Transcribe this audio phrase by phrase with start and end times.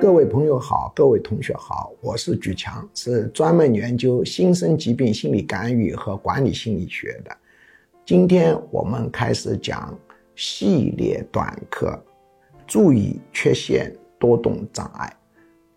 [0.00, 7.34] 各位朋友好，各位同学好，我是举强，是专门研究新生疾病心理干预和管理心理学的。
[8.04, 9.96] 今天我们开始讲
[10.34, 11.98] 系列短课，
[12.66, 15.10] 注意缺陷多动障碍。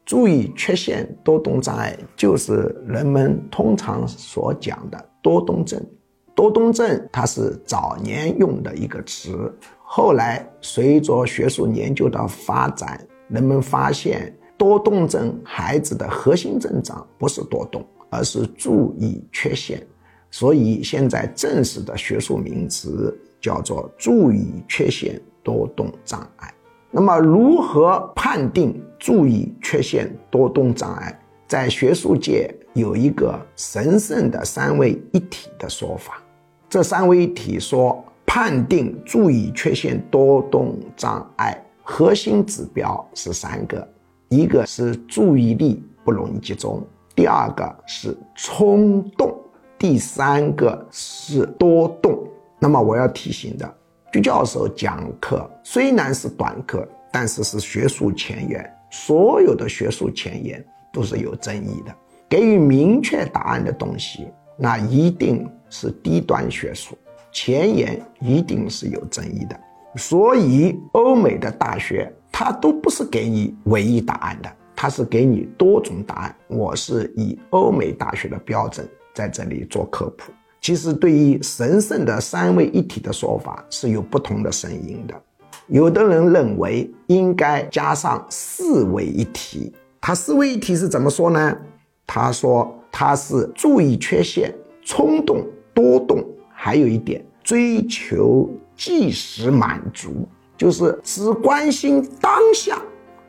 [0.03, 5.81] 注意缺陷多动障碍就是人们通常所讲的多动症。
[6.35, 9.51] 多动症它是早年用的一个词，
[9.83, 13.05] 后来随着学术研究的发展。
[13.29, 19.85] 人们发现多动症孩子的核心症状不是多动，而是注意缺陷，
[20.31, 26.53] 所以现在正式的学术名词叫做注意缺陷多动障碍。
[26.89, 31.19] 那么，如何判定注意缺陷多动障碍？
[31.47, 36.21] 在学术界有一个神圣的三位一体的说法。
[36.69, 41.61] 这三位一体说，判定注意缺陷多动障碍。
[41.89, 43.87] 核心指标是三个，
[44.27, 46.85] 一个是注意力不容易集中，
[47.15, 49.33] 第二个是冲动，
[49.79, 52.27] 第三个是多动。
[52.59, 53.75] 那么我要提醒的，
[54.11, 61.95] 鞠教授讲课虽然是短课，但是是学术前沿，所有的学术前沿都是有争议的。
[62.27, 66.97] 给予明确答案的东西，那一定是低端学术，
[67.31, 69.57] 前沿一定是有争议的。
[69.97, 76.35] 所以，欧美的大学它都不是给你唯一答案的，它是给你多种答案。
[76.47, 80.31] 我是以欧美大学的标准在这里做科普。
[80.61, 85.15] 其实，对于神圣的三位一体的说法是有不同的声音的。
[85.67, 89.73] 有的人认为应该加上四位一体。
[89.99, 91.57] 他四位一体是怎么说呢？
[92.05, 94.53] 他说他是注意缺陷、
[94.83, 98.49] 冲动、多动，还有一点追求。
[98.77, 102.79] 即时满足就是只关心当下，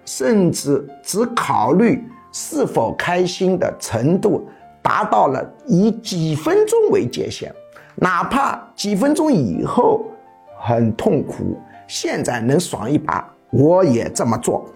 [0.04, 4.46] 甚至只考虑是否开心的程度
[4.82, 7.52] 达到了以几分钟为界限，
[7.96, 10.04] 哪怕几分钟以后
[10.60, 14.68] 很痛苦，现在能爽一把，我也这么做，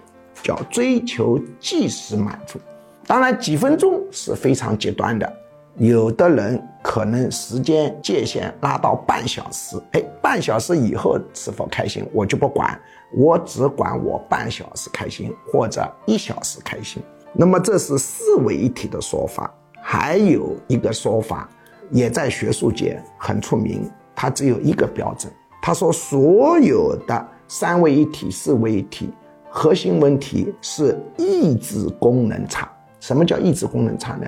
[0.43, 2.59] 叫追求即时满足。
[3.07, 5.31] 当然，几分钟是非常极端的。
[5.77, 6.62] 有的人
[6.93, 12.79] 可能时间界限拉到半小时，哎，半小时以后是否开心我就不管，
[13.17, 17.03] 我只管我半小时开心或者一小时开心。
[17.33, 19.51] 那么这是四位一体的说法，
[19.81, 21.49] 还有一个说法
[21.91, 25.33] 也在学术界很出名，它只有一个标准，
[25.63, 29.09] 他说所有的三位一体、四位一体
[29.49, 32.71] 核心问题是抑制功能差。
[33.01, 34.27] 什么叫抑制功能差呢？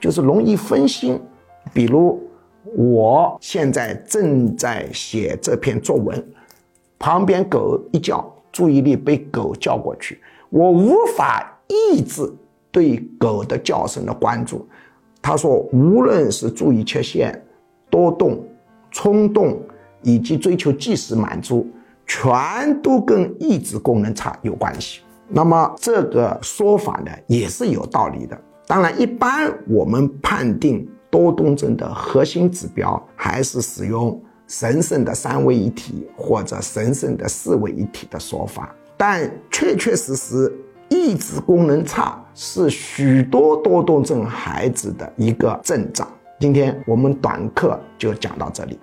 [0.00, 1.20] 就是容易分心，
[1.72, 2.22] 比如
[2.74, 6.24] 我现在正在写这篇作文，
[6.98, 12.30] 旁边狗一叫，注意力被狗叫过去，我无法抑制
[12.70, 14.66] 对狗的叫声的关注。
[15.22, 17.42] 他说，无论是注意缺陷、
[17.90, 18.42] 多动、
[18.90, 19.60] 冲动，
[20.02, 21.66] 以及追求即时满足，
[22.06, 25.00] 全都跟抑制功能差有关系。
[25.28, 28.40] 那么这个说法呢，也是有道理的。
[28.68, 40.52] 当然，一般我们判定多动症的核心指标还是使用神圣的三位一体或者神圣的四位一体的说法，但确确实实，
[40.90, 46.06] 抑制功能差是许多多动症孩子的一个症状。
[46.38, 48.78] 今天我们短课就讲到这里。